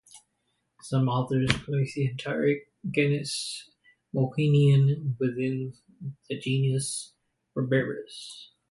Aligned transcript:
Some 0.81 1.07
authors 1.07 1.51
place 1.63 1.93
the 1.93 2.07
entire 2.07 2.55
genus 2.89 3.69
"Mahonia" 4.15 5.15
within 5.19 5.75
the 6.27 6.39
genus 6.39 7.13
"Berberis". 7.55 8.47